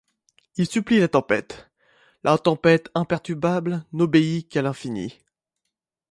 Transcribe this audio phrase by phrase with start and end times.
[0.57, 1.69] Il supplie la tempête;
[2.23, 5.19] la tempête imperturbable n'obéit qu'à l'infini.